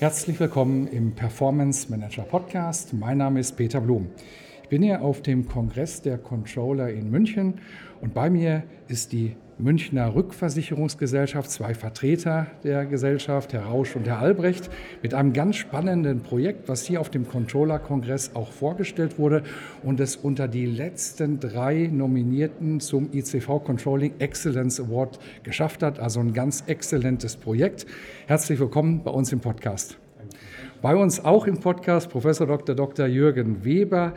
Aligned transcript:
Herzlich 0.00 0.40
willkommen 0.40 0.86
im 0.86 1.14
Performance 1.14 1.90
Manager 1.90 2.22
Podcast. 2.22 2.94
Mein 2.94 3.18
Name 3.18 3.38
ist 3.38 3.52
Peter 3.58 3.82
Blum. 3.82 4.08
Ich 4.62 4.68
bin 4.70 4.82
hier 4.82 5.02
auf 5.02 5.20
dem 5.20 5.46
Kongress 5.46 6.00
der 6.00 6.16
Controller 6.16 6.88
in 6.88 7.10
München 7.10 7.60
und 8.00 8.14
bei 8.14 8.30
mir 8.30 8.62
ist 8.88 9.12
die 9.12 9.36
Münchner 9.62 10.14
Rückversicherungsgesellschaft, 10.14 11.50
zwei 11.50 11.74
Vertreter 11.74 12.46
der 12.64 12.86
Gesellschaft, 12.86 13.52
Herr 13.52 13.64
Rausch 13.64 13.94
und 13.96 14.06
Herr 14.06 14.18
Albrecht, 14.18 14.70
mit 15.02 15.14
einem 15.14 15.32
ganz 15.32 15.56
spannenden 15.56 16.20
Projekt, 16.20 16.68
was 16.68 16.84
hier 16.84 17.00
auf 17.00 17.10
dem 17.10 17.28
Controller-Kongress 17.28 18.32
auch 18.34 18.52
vorgestellt 18.52 19.18
wurde 19.18 19.42
und 19.82 20.00
es 20.00 20.16
unter 20.16 20.48
die 20.48 20.66
letzten 20.66 21.40
drei 21.40 21.88
Nominierten 21.92 22.80
zum 22.80 23.10
ICV 23.12 23.64
Controlling 23.64 24.14
Excellence 24.18 24.80
Award 24.80 25.18
geschafft 25.42 25.82
hat. 25.82 25.98
Also 25.98 26.20
ein 26.20 26.32
ganz 26.32 26.64
exzellentes 26.66 27.36
Projekt. 27.36 27.86
Herzlich 28.26 28.58
willkommen 28.58 29.02
bei 29.02 29.10
uns 29.10 29.32
im 29.32 29.40
Podcast. 29.40 29.98
Bei 30.82 30.96
uns 30.96 31.22
auch 31.22 31.46
im 31.46 31.58
Podcast 31.60 32.08
Professor 32.08 32.46
Dr. 32.46 32.74
Dr. 32.74 33.06
Jürgen 33.06 33.64
Weber. 33.64 34.14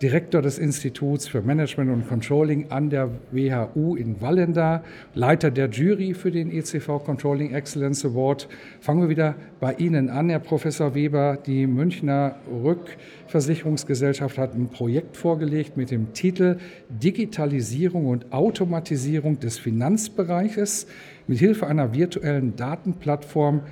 Direktor 0.00 0.42
des 0.42 0.58
Instituts 0.58 1.26
für 1.26 1.42
Management 1.42 1.90
und 1.90 2.08
Controlling 2.08 2.70
an 2.70 2.88
der 2.88 3.10
WHU 3.32 3.96
in 3.96 4.20
Wallenda, 4.20 4.84
Leiter 5.14 5.50
der 5.50 5.68
Jury 5.70 6.14
für 6.14 6.30
den 6.30 6.52
ECV 6.52 7.00
Controlling 7.04 7.52
Excellence 7.52 8.04
Award. 8.04 8.48
Fangen 8.80 9.00
wir 9.00 9.08
wieder 9.08 9.34
bei 9.58 9.74
Ihnen 9.74 10.08
an, 10.08 10.28
Herr 10.30 10.38
Professor 10.38 10.94
Weber. 10.94 11.36
Die 11.44 11.66
Münchner 11.66 12.36
Rückversicherungsgesellschaft 12.62 14.38
hat 14.38 14.54
ein 14.54 14.68
Projekt 14.68 15.16
vorgelegt 15.16 15.76
mit 15.76 15.90
dem 15.90 16.12
Titel 16.12 16.58
Digitalisierung 16.88 18.06
und 18.06 18.32
Automatisierung 18.32 19.40
des 19.40 19.58
Finanzbereiches 19.58 20.86
mit 21.26 21.40
Hilfe 21.40 21.66
einer 21.66 21.92
virtuellen 21.92 22.54
Datenplattform 22.54 23.62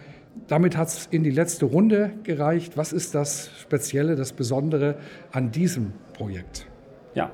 damit 0.49 0.77
hat 0.77 0.89
es 0.89 1.07
in 1.11 1.23
die 1.23 1.31
letzte 1.31 1.67
Runde 1.67 2.13
gereicht. 2.23 2.77
Was 2.77 2.93
ist 2.93 3.15
das 3.15 3.51
Spezielle, 3.61 4.17
das 4.17 4.33
Besondere 4.33 4.97
an 5.33 5.51
diesem 5.51 5.93
Projekt? 6.13 6.67
Ja, 7.15 7.31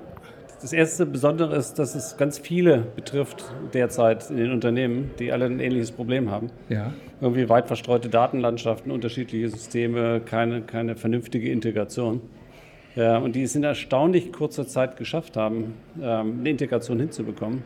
das 0.63 0.73
erste 0.73 1.07
Besondere 1.07 1.57
ist, 1.57 1.75
dass 1.81 1.97
es 1.97 2.17
ganz 2.17 2.39
viele 2.39 2.87
betrifft 2.95 3.45
derzeit 3.75 4.31
in 4.31 4.37
den 4.37 4.53
Unternehmen, 4.53 5.11
die 5.19 5.33
alle 5.33 5.47
ein 5.47 5.59
ähnliches 5.59 5.91
Problem 5.91 6.31
haben. 6.31 6.51
Ja. 6.69 6.93
Irgendwie 7.21 7.49
weit 7.49 7.67
verstreute 7.67 8.09
Datenlandschaften, 8.09 8.93
unterschiedliche 8.93 9.49
Systeme, 9.49 10.21
keine, 10.21 10.63
keine 10.63 10.95
vernünftige 10.95 11.51
Integration. 11.51 12.21
Ja, 12.95 13.19
und 13.19 13.35
die 13.35 13.43
es 13.43 13.57
in 13.57 13.65
erstaunlich 13.65 14.33
kurzer 14.33 14.67
Zeit 14.67 14.97
geschafft 14.97 15.37
haben, 15.37 15.75
ähm, 16.01 16.39
eine 16.41 16.51
Integration 16.51 17.01
hinzubekommen. 17.01 17.65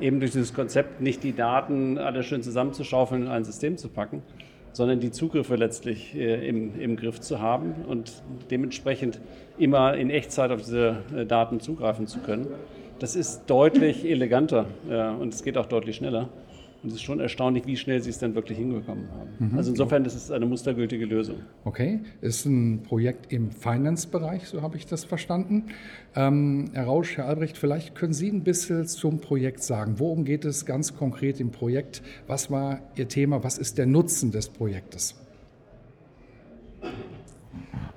Eben 0.00 0.18
durch 0.20 0.30
dieses 0.30 0.54
Konzept, 0.54 1.02
nicht 1.02 1.22
die 1.24 1.34
Daten 1.34 1.98
alle 1.98 2.22
schön 2.22 2.42
zusammenzuschaufeln 2.42 3.24
in 3.24 3.28
ein 3.28 3.44
System 3.44 3.76
zu 3.76 3.88
packen, 3.88 4.22
sondern 4.72 5.00
die 5.00 5.10
Zugriffe 5.10 5.56
letztlich 5.56 6.14
äh, 6.14 6.46
im, 6.48 6.78
im 6.80 6.96
Griff 6.96 7.20
zu 7.20 7.40
haben 7.40 7.74
und 7.86 8.22
dementsprechend 8.50 9.20
immer 9.58 9.94
in 9.94 10.10
Echtzeit 10.10 10.50
auf 10.50 10.60
diese 10.62 10.98
äh, 11.16 11.26
Daten 11.26 11.60
zugreifen 11.60 12.06
zu 12.06 12.20
können. 12.20 12.48
Das 12.98 13.14
ist 13.14 13.42
deutlich 13.46 14.04
eleganter 14.04 14.66
ja, 14.90 15.12
und 15.12 15.32
es 15.32 15.44
geht 15.44 15.56
auch 15.56 15.66
deutlich 15.66 15.96
schneller. 15.96 16.28
Und 16.82 16.90
es 16.90 16.96
ist 16.96 17.02
schon 17.02 17.18
erstaunlich, 17.18 17.66
wie 17.66 17.76
schnell 17.76 18.00
sie 18.00 18.10
es 18.10 18.18
dann 18.18 18.36
wirklich 18.36 18.56
hinbekommen 18.56 19.10
haben. 19.10 19.50
Mhm. 19.50 19.58
Also 19.58 19.70
insofern 19.70 20.04
ist 20.04 20.14
es 20.14 20.30
eine 20.30 20.46
mustergültige 20.46 21.06
Lösung. 21.06 21.36
Okay, 21.64 22.00
ist 22.20 22.46
ein 22.46 22.82
Projekt 22.84 23.32
im 23.32 23.50
Finance-Bereich, 23.50 24.46
so 24.46 24.62
habe 24.62 24.76
ich 24.76 24.86
das 24.86 25.04
verstanden. 25.04 25.64
Ähm, 26.14 26.70
Herr 26.72 26.84
Rausch, 26.84 27.16
Herr 27.16 27.26
Albrecht, 27.26 27.58
vielleicht 27.58 27.96
können 27.96 28.12
Sie 28.12 28.28
ein 28.28 28.44
bisschen 28.44 28.86
zum 28.86 29.20
Projekt 29.20 29.64
sagen. 29.64 29.94
Worum 29.98 30.24
geht 30.24 30.44
es 30.44 30.66
ganz 30.66 30.96
konkret 30.96 31.40
im 31.40 31.50
Projekt? 31.50 32.00
Was 32.28 32.48
war 32.48 32.80
Ihr 32.94 33.08
Thema? 33.08 33.42
Was 33.42 33.58
ist 33.58 33.76
der 33.76 33.86
Nutzen 33.86 34.30
des 34.30 34.48
Projektes? 34.48 35.16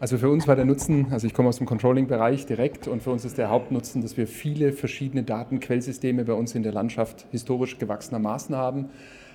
Also 0.02 0.18
für 0.18 0.32
uns 0.32 0.48
war 0.48 0.56
der 0.56 0.66
Nutzen, 0.66 1.06
also 1.12 1.28
ich 1.28 1.34
komme 1.36 1.48
aus 1.50 1.58
dem 1.58 1.68
Controlling-Bereich 1.68 2.48
direkt 2.48 2.88
und 2.88 3.04
für 3.04 3.12
uns 3.12 3.24
ist 3.24 3.38
der 3.38 3.52
Hauptnutzen, 3.52 4.02
dass 4.02 4.18
wir 4.18 4.26
viele 4.26 4.74
verschiedene 4.74 5.22
Datenquellsysteme 5.22 6.26
bei 6.26 6.34
uns 6.34 6.56
in 6.56 6.64
der 6.64 6.72
Landschaft 6.72 7.28
historisch 7.30 7.78
gewachsenermaßen 7.78 8.56
haben, 8.56 8.90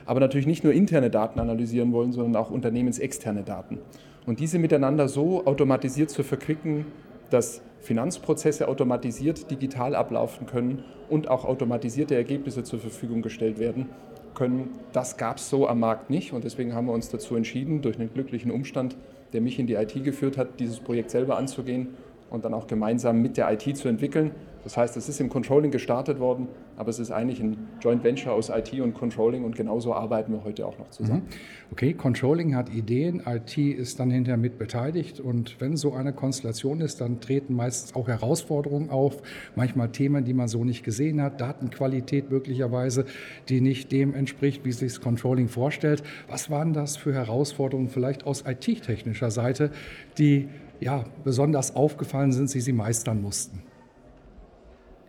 aber 0.06 0.18
natürlich 0.18 0.48
nicht 0.48 0.64
nur 0.64 0.72
interne 0.72 1.08
Daten 1.08 1.38
analysieren 1.38 1.92
wollen, 1.92 2.10
sondern 2.10 2.34
auch 2.34 2.50
unternehmensexterne 2.50 3.44
Daten. 3.44 3.78
Und 4.26 4.40
diese 4.40 4.58
miteinander 4.58 5.06
so 5.06 5.46
automatisiert 5.46 6.10
zu 6.10 6.24
verquicken, 6.24 6.84
dass 7.30 7.62
Finanzprozesse 7.80 8.66
automatisiert 8.66 9.48
digital 9.52 9.94
ablaufen 9.94 10.48
können 10.48 10.82
und 11.08 11.30
auch 11.30 11.44
automatisierte 11.44 12.16
Ergebnisse 12.16 12.64
zur 12.64 12.80
Verfügung 12.80 13.22
gestellt 13.22 13.60
werden 13.60 13.86
können, 14.36 14.70
das 14.92 15.16
gab 15.16 15.38
es 15.38 15.50
so 15.50 15.66
am 15.66 15.80
Markt 15.80 16.10
nicht 16.10 16.32
und 16.32 16.44
deswegen 16.44 16.74
haben 16.74 16.86
wir 16.86 16.92
uns 16.92 17.08
dazu 17.08 17.34
entschieden, 17.34 17.82
durch 17.82 17.98
einen 17.98 18.12
glücklichen 18.14 18.52
Umstand 18.52 18.96
der 19.32 19.40
mich 19.40 19.58
in 19.58 19.66
die 19.66 19.74
IT 19.74 20.02
geführt 20.04 20.38
hat, 20.38 20.60
dieses 20.60 20.80
Projekt 20.80 21.10
selber 21.10 21.36
anzugehen 21.36 21.88
und 22.30 22.44
dann 22.44 22.54
auch 22.54 22.66
gemeinsam 22.66 23.22
mit 23.22 23.36
der 23.36 23.52
IT 23.52 23.76
zu 23.76 23.88
entwickeln. 23.88 24.30
Das 24.66 24.76
heißt, 24.76 24.96
es 24.96 25.08
ist 25.08 25.20
im 25.20 25.28
Controlling 25.28 25.70
gestartet 25.70 26.18
worden, 26.18 26.48
aber 26.76 26.88
es 26.88 26.98
ist 26.98 27.12
eigentlich 27.12 27.38
ein 27.38 27.56
Joint 27.80 28.02
Venture 28.02 28.32
aus 28.32 28.48
IT 28.48 28.72
und 28.80 28.94
Controlling 28.94 29.44
und 29.44 29.54
genauso 29.54 29.94
arbeiten 29.94 30.32
wir 30.32 30.42
heute 30.42 30.66
auch 30.66 30.76
noch 30.76 30.90
zusammen. 30.90 31.22
Mhm. 31.22 31.70
Okay, 31.70 31.94
Controlling 31.94 32.56
hat 32.56 32.68
Ideen, 32.70 33.22
IT 33.24 33.56
ist 33.56 34.00
dann 34.00 34.10
hinterher 34.10 34.36
mit 34.36 34.58
beteiligt 34.58 35.20
und 35.20 35.60
wenn 35.60 35.76
so 35.76 35.92
eine 35.92 36.12
Konstellation 36.12 36.80
ist, 36.80 37.00
dann 37.00 37.20
treten 37.20 37.54
meistens 37.54 37.94
auch 37.94 38.08
Herausforderungen 38.08 38.90
auf, 38.90 39.22
manchmal 39.54 39.92
Themen, 39.92 40.24
die 40.24 40.34
man 40.34 40.48
so 40.48 40.64
nicht 40.64 40.82
gesehen 40.82 41.22
hat, 41.22 41.40
Datenqualität 41.40 42.32
möglicherweise, 42.32 43.04
die 43.48 43.60
nicht 43.60 43.92
dem 43.92 44.14
entspricht, 44.14 44.64
wie 44.64 44.72
sich 44.72 44.94
das 44.94 45.00
Controlling 45.00 45.46
vorstellt. 45.46 46.02
Was 46.26 46.50
waren 46.50 46.72
das 46.72 46.96
für 46.96 47.14
Herausforderungen 47.14 47.88
vielleicht 47.88 48.26
aus 48.26 48.42
IT-technischer 48.44 49.30
Seite, 49.30 49.70
die 50.18 50.48
ja, 50.80 51.04
besonders 51.22 51.76
aufgefallen 51.76 52.32
sind, 52.32 52.52
die 52.52 52.60
Sie 52.60 52.72
meistern 52.72 53.22
mussten? 53.22 53.62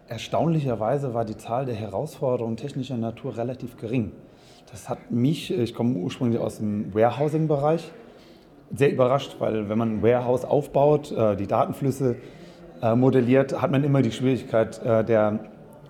Erstaunlicherweise 0.10 1.14
war 1.14 1.26
die 1.26 1.36
Zahl 1.36 1.66
der 1.66 1.76
Herausforderungen 1.76 2.56
technischer 2.56 2.96
Natur 2.96 3.36
relativ 3.36 3.76
gering. 3.76 4.14
Das 4.72 4.88
hat 4.88 5.12
mich, 5.12 5.52
ich 5.52 5.74
komme 5.74 5.96
ursprünglich 5.96 6.40
aus 6.40 6.58
dem 6.60 6.94
Warehousing-Bereich, 6.94 7.92
sehr 8.74 8.92
überrascht, 8.92 9.36
weil 9.40 9.70
wenn 9.70 9.78
man 9.78 9.98
ein 9.98 10.04
Warehouse 10.04 10.46
aufbaut, 10.46 11.12
äh, 11.12 11.36
die 11.36 11.48
Datenflüsse 11.48 12.16
äh, 12.82 12.96
modelliert, 12.96 13.62
hat 13.62 13.72
man 13.72 13.84
immer 13.84 14.02
die 14.02 14.12
Schwierigkeit 14.12 14.82
äh, 14.84 15.04
der, 15.04 15.40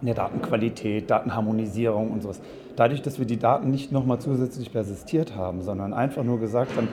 der 0.02 0.14
Datenqualität, 0.14 1.10
Datenharmonisierung 1.10 2.12
und 2.12 2.22
sowas. 2.24 2.42
Dadurch, 2.76 3.02
dass 3.02 3.20
wir 3.20 3.26
die 3.26 3.38
Daten 3.38 3.70
nicht 3.70 3.92
nochmal 3.92 4.20
zusätzlich 4.20 4.72
persistiert 4.72 5.36
haben, 5.36 5.62
sondern 5.62 5.94
einfach 5.94 6.24
nur 6.24 6.40
gesagt 6.40 6.76
haben, 6.76 6.88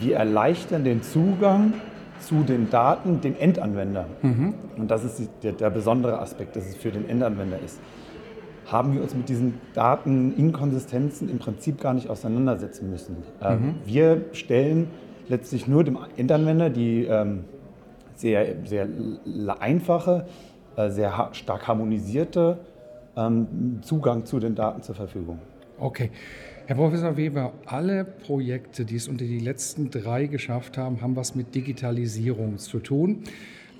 wir 0.00 0.16
erleichtern 0.16 0.84
den 0.84 1.02
Zugang 1.02 1.74
zu 2.20 2.42
den 2.42 2.70
Daten 2.70 3.20
dem 3.20 3.36
Endanwender. 3.38 4.06
Mhm. 4.22 4.54
Und 4.76 4.90
das 4.90 5.04
ist 5.04 5.30
der, 5.42 5.52
der, 5.52 5.70
besondere 5.70 6.18
Aspekt, 6.20 6.56
dass 6.56 6.66
es 6.66 6.76
für 6.76 6.90
den 6.90 7.08
Endanwender 7.08 7.58
ist. 7.64 7.80
Haben 8.66 8.94
wir 8.94 9.02
uns 9.02 9.14
mit 9.14 9.28
diesen 9.28 9.60
Dateninkonsistenzen 9.74 11.28
im 11.28 11.38
Prinzip 11.38 11.80
gar 11.80 11.94
nicht 11.94 12.10
auseinandersetzen 12.10 12.90
müssen. 12.90 13.18
Ähm, 13.42 13.58
mhm. 13.58 13.74
Wir 13.84 14.24
stellen 14.32 14.90
letztlich 15.28 15.68
nur 15.68 15.84
dem 15.84 15.98
Endanwender 16.16 16.70
die 16.70 17.04
ähm, 17.04 17.44
sehr, 18.14 18.46
sehr 18.64 18.88
einfache, 19.60 20.26
äh, 20.76 20.90
sehr 20.90 21.30
stark 21.32 21.68
harmonisierte 21.68 22.58
ähm, 23.16 23.80
Zugang 23.82 24.24
zu 24.24 24.40
den 24.40 24.54
Daten 24.54 24.82
zur 24.82 24.94
Verfügung. 24.94 25.38
Okay. 25.78 26.10
Herr 26.68 26.74
Professor 26.74 27.16
Weber, 27.16 27.52
alle 27.66 28.04
Projekte, 28.04 28.84
die 28.84 28.96
es 28.96 29.06
unter 29.06 29.24
die 29.24 29.38
letzten 29.38 29.88
drei 29.88 30.26
geschafft 30.26 30.76
haben, 30.76 31.00
haben 31.00 31.14
was 31.14 31.36
mit 31.36 31.54
Digitalisierung 31.54 32.58
zu 32.58 32.80
tun. 32.80 33.22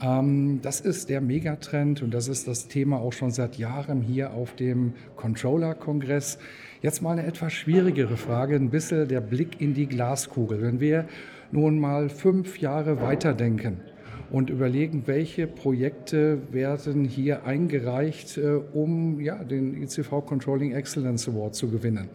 Ähm, 0.00 0.60
das 0.62 0.82
ist 0.82 1.08
der 1.08 1.20
Megatrend 1.20 2.00
und 2.02 2.14
das 2.14 2.28
ist 2.28 2.46
das 2.46 2.68
Thema 2.68 2.98
auch 2.98 3.12
schon 3.12 3.32
seit 3.32 3.58
Jahren 3.58 4.02
hier 4.02 4.34
auf 4.34 4.54
dem 4.54 4.92
Controller-Kongress. 5.16 6.38
Jetzt 6.80 7.02
mal 7.02 7.18
eine 7.18 7.26
etwas 7.26 7.54
schwierigere 7.54 8.16
Frage, 8.16 8.54
ein 8.54 8.70
bisschen 8.70 9.08
der 9.08 9.20
Blick 9.20 9.60
in 9.60 9.74
die 9.74 9.86
Glaskugel. 9.86 10.62
Wenn 10.62 10.78
wir 10.78 11.08
nun 11.50 11.80
mal 11.80 12.08
fünf 12.08 12.60
Jahre 12.60 13.00
weiterdenken 13.00 13.80
und 14.30 14.50
überlegen, 14.50 15.04
welche 15.06 15.46
Projekte 15.46 16.38
werden 16.50 17.04
hier 17.04 17.44
eingereicht, 17.44 18.38
äh, 18.38 18.60
um 18.72 19.20
ja, 19.20 19.42
den 19.44 19.82
ICV 19.82 20.26
Controlling 20.26 20.72
Excellence 20.72 21.28
Award 21.28 21.54
zu 21.54 21.70
gewinnen. 21.70 22.08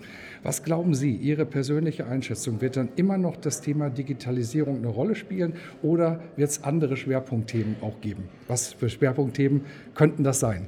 Was 0.43 0.63
glauben 0.63 0.95
Sie, 0.95 1.15
Ihre 1.15 1.45
persönliche 1.45 2.07
Einschätzung? 2.07 2.61
Wird 2.61 2.75
dann 2.75 2.89
immer 2.95 3.17
noch 3.17 3.37
das 3.37 3.61
Thema 3.61 3.89
Digitalisierung 3.89 4.77
eine 4.77 4.87
Rolle 4.87 5.15
spielen 5.15 5.53
oder 5.83 6.19
wird 6.35 6.49
es 6.49 6.63
andere 6.63 6.97
Schwerpunktthemen 6.97 7.75
auch 7.81 8.01
geben? 8.01 8.23
Was 8.47 8.73
für 8.73 8.89
Schwerpunktthemen 8.89 9.61
könnten 9.93 10.23
das 10.23 10.39
sein? 10.39 10.67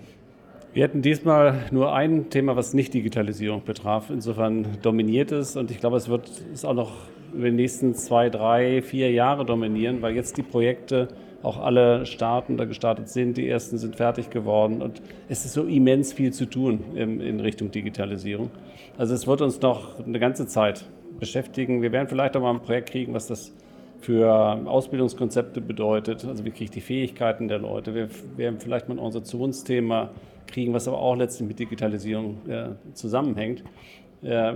Wir 0.73 0.83
hatten 0.83 1.03
diesmal 1.03 1.65
nur 1.71 1.93
ein 1.93 2.31
Thema, 2.31 2.55
was 2.55 2.73
nicht 2.73 2.93
Digitalisierung 2.95 3.63
betraf. 3.63 4.09
Insofern 4.09 4.65
dominiert 4.81 5.31
es 5.31 5.55
und 5.55 5.69
ich 5.69 5.79
glaube, 5.79 5.97
es 5.97 6.09
wird 6.09 6.31
es 6.51 6.65
auch 6.65 6.73
noch 6.73 6.93
über 7.33 7.49
die 7.49 7.55
nächsten 7.55 7.95
zwei, 7.95 8.29
drei, 8.29 8.81
vier 8.81 9.11
Jahre 9.11 9.45
dominieren, 9.45 10.01
weil 10.01 10.15
jetzt 10.15 10.37
die 10.37 10.43
Projekte 10.43 11.09
auch 11.43 11.59
alle 11.59 12.05
starten 12.05 12.55
oder 12.55 12.65
gestartet 12.65 13.09
sind. 13.09 13.37
Die 13.37 13.47
ersten 13.47 13.77
sind 13.77 13.95
fertig 13.95 14.29
geworden 14.29 14.81
und 14.81 15.01
es 15.29 15.45
ist 15.45 15.53
so 15.53 15.65
immens 15.65 16.13
viel 16.13 16.33
zu 16.33 16.45
tun 16.45 16.79
in, 16.95 17.39
Richtung 17.41 17.69
Digitalisierung. 17.69 18.49
Also 18.97 19.13
es 19.13 19.27
wird 19.27 19.41
uns 19.41 19.61
noch 19.61 19.99
eine 20.03 20.19
ganze 20.19 20.47
Zeit 20.47 20.85
beschäftigen. 21.19 21.81
Wir 21.81 21.91
werden 21.91 22.07
vielleicht 22.07 22.35
auch 22.37 22.41
mal 22.41 22.51
ein 22.51 22.61
Projekt 22.61 22.91
kriegen, 22.91 23.13
was 23.13 23.27
das 23.27 23.53
für 23.99 24.31
Ausbildungskonzepte 24.65 25.61
bedeutet. 25.61 26.25
Also 26.25 26.45
wie 26.45 26.51
kriege 26.51 26.65
ich 26.65 26.71
die 26.71 26.81
Fähigkeiten 26.81 27.47
der 27.47 27.59
Leute? 27.59 27.93
Wir 27.93 28.09
werden 28.37 28.59
vielleicht 28.59 28.87
mal 28.87 28.95
ein 28.95 28.99
Organisationsthema 28.99 30.11
kriegen, 30.47 30.73
was 30.73 30.87
aber 30.87 30.99
auch 30.99 31.15
letztlich 31.15 31.47
mit 31.47 31.59
Digitalisierung 31.59 32.37
äh, 32.47 32.69
zusammenhängt. 32.93 33.63
Äh, 34.21 34.53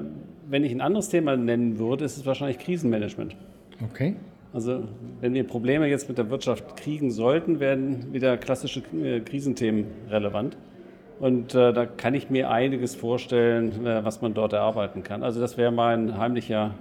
wenn 0.47 0.63
ich 0.63 0.71
ein 0.71 0.81
anderes 0.81 1.09
Thema 1.09 1.35
nennen 1.35 1.79
würde, 1.79 2.05
ist 2.05 2.17
es 2.17 2.25
wahrscheinlich 2.25 2.59
Krisenmanagement. 2.59 3.35
Okay. 3.83 4.15
Also 4.57 4.85
wenn 5.21 5.35
wir 5.35 5.45
Probleme 5.45 5.85
jetzt 5.85 6.09
mit 6.09 6.17
der 6.17 6.31
Wirtschaft 6.31 6.77
kriegen 6.77 7.11
sollten, 7.11 7.59
werden 7.59 8.11
wieder 8.11 8.37
klassische 8.37 8.81
äh, 8.91 9.19
Krisenthemen 9.19 9.85
relevant. 10.09 10.57
Und 11.19 11.53
äh, 11.53 11.71
da 11.73 11.85
kann 11.85 12.15
ich 12.15 12.31
mir 12.31 12.49
einiges 12.49 12.95
vorstellen, 12.95 13.85
äh, 13.85 14.03
was 14.03 14.23
man 14.23 14.33
dort 14.33 14.53
erarbeiten 14.53 15.03
kann. 15.03 15.21
Also 15.21 15.39
das 15.39 15.59
wäre 15.59 15.71
mein 15.71 16.17
heimlicher 16.17 16.73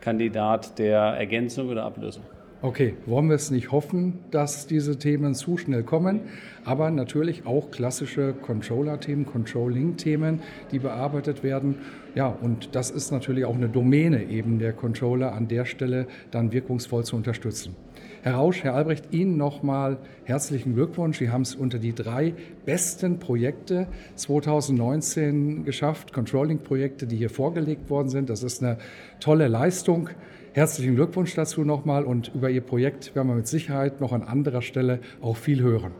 Kandidat 0.00 0.78
der 0.78 1.00
Ergänzung 1.00 1.68
oder 1.68 1.84
Ablösung. 1.84 2.24
Okay, 2.60 2.96
wollen 3.06 3.28
wir 3.28 3.36
es 3.36 3.52
nicht 3.52 3.70
hoffen, 3.70 4.18
dass 4.32 4.66
diese 4.66 4.98
Themen 4.98 5.36
zu 5.36 5.58
schnell 5.58 5.84
kommen, 5.84 6.22
aber 6.64 6.90
natürlich 6.90 7.46
auch 7.46 7.70
klassische 7.70 8.32
Controller-Themen, 8.32 9.26
Controlling-Themen, 9.26 10.40
die 10.72 10.80
bearbeitet 10.80 11.44
werden. 11.44 11.76
Ja, 12.16 12.26
und 12.26 12.74
das 12.74 12.90
ist 12.90 13.12
natürlich 13.12 13.44
auch 13.44 13.54
eine 13.54 13.68
Domäne 13.68 14.24
eben 14.24 14.58
der 14.58 14.72
Controller 14.72 15.34
an 15.34 15.46
der 15.46 15.66
Stelle 15.66 16.08
dann 16.32 16.50
wirkungsvoll 16.50 17.04
zu 17.04 17.14
unterstützen. 17.14 17.76
Herr 18.22 18.34
Rausch, 18.34 18.64
Herr 18.64 18.74
Albrecht, 18.74 19.12
Ihnen 19.12 19.36
nochmal 19.36 19.98
herzlichen 20.24 20.74
Glückwunsch. 20.74 21.18
Sie 21.18 21.30
haben 21.30 21.42
es 21.42 21.54
unter 21.54 21.78
die 21.78 21.94
drei 21.94 22.34
besten 22.66 23.20
Projekte 23.20 23.86
2019 24.16 25.64
geschafft, 25.64 26.12
Controlling-Projekte, 26.12 27.06
die 27.06 27.18
hier 27.18 27.30
vorgelegt 27.30 27.88
worden 27.88 28.08
sind. 28.08 28.28
Das 28.28 28.42
ist 28.42 28.64
eine 28.64 28.78
tolle 29.20 29.46
Leistung. 29.46 30.10
Herzlichen 30.58 30.96
Glückwunsch 30.96 31.36
dazu 31.36 31.62
nochmal 31.62 32.02
und 32.02 32.32
über 32.34 32.50
Ihr 32.50 32.62
Projekt 32.62 33.14
werden 33.14 33.28
wir 33.28 33.36
mit 33.36 33.46
Sicherheit 33.46 34.00
noch 34.00 34.12
an 34.12 34.24
anderer 34.24 34.60
Stelle 34.60 34.98
auch 35.20 35.36
viel 35.36 35.62
hören. 35.62 35.92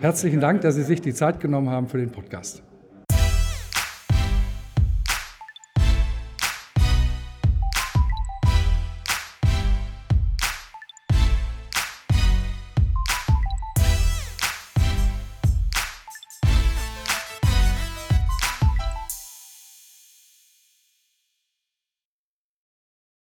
Herzlichen 0.00 0.40
Dank, 0.40 0.62
dass 0.62 0.76
Sie 0.76 0.82
sich 0.82 1.02
die 1.02 1.12
Zeit 1.12 1.40
genommen 1.40 1.68
haben 1.68 1.88
für 1.88 1.98
den 1.98 2.10
Podcast. 2.10 2.62